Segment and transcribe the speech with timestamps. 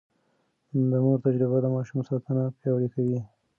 [0.89, 3.19] د مور تجربه د ماشوم ساتنه پياوړې کوي.